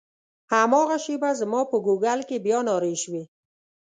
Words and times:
هماغه 0.53 0.97
شېبه 1.03 1.31
زما 1.39 1.61
په 1.71 1.77
ګوګل 1.85 2.19
کې 2.29 2.37
بیا 2.45 2.59
نارې 2.67 2.95
شوې. 3.03 3.23